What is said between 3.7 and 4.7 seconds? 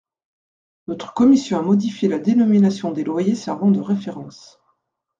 référence.